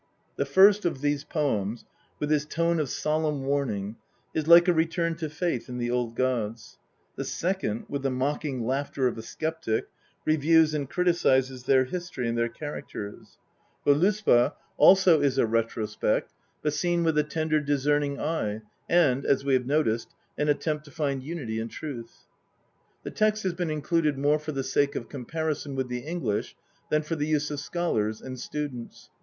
The 0.35 0.45
first 0.47 0.83
of 0.83 1.01
these 1.01 1.23
poems, 1.23 1.85
with 2.17 2.31
its 2.31 2.45
tone 2.45 2.79
of 2.79 2.89
solemn 2.89 3.43
warning, 3.43 3.97
is 4.33 4.47
like 4.47 4.67
a 4.67 4.73
return 4.73 5.13
to 5.17 5.29
faith 5.29 5.69
in 5.69 5.77
the 5.77 5.91
old 5.91 6.15
gods; 6.15 6.79
the 7.15 7.23
second, 7.23 7.85
with 7.87 8.01
the 8.01 8.09
mocking 8.09 8.65
laughter 8.65 9.07
of 9.07 9.15
a 9.19 9.21
sceptic, 9.21 9.89
reviews 10.25 10.73
and 10.73 10.89
criticises 10.89 11.65
their 11.65 11.85
history 11.85 12.27
and 12.27 12.35
their 12.35 12.49
characters. 12.49 13.37
Voluspa 13.85 14.53
also 14.75 15.17
B 15.17 15.17
13 15.17 15.17
x 15.19 15.19
THE 15.19 15.19
POETIC 15.19 15.19
EDDA. 15.19 15.27
is 15.35 15.37
a 15.37 15.51
retrospect, 15.51 16.33
but 16.63 16.73
seen 16.73 17.03
with 17.03 17.15
a 17.19 17.23
tender 17.23 17.59
discerning 17.59 18.19
eye, 18.19 18.63
and, 18.89 19.23
as 19.23 19.45
we 19.45 19.53
have 19.53 19.67
noticed, 19.67 20.15
an 20.35 20.49
attempt 20.49 20.83
to 20.85 20.91
find 20.91 21.21
unity 21.21 21.59
and 21.59 21.69
truth. 21.69 22.25
The 23.03 23.11
text 23.11 23.43
has 23.43 23.53
been 23.53 23.69
included 23.69 24.17
more 24.17 24.39
for 24.39 24.51
the 24.51 24.63
sake 24.63 24.95
of 24.95 25.09
comparison 25.09 25.75
with 25.75 25.89
the 25.89 25.99
English 25.99 26.55
than 26.89 27.03
for 27.03 27.15
the 27.15 27.27
use 27.27 27.51
of 27.51 27.59
scholars 27.59 28.19
and 28.19 28.39
students. 28.39 29.11